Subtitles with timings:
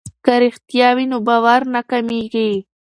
[0.25, 2.51] که رښتیا وي نو باور نه کمیږي.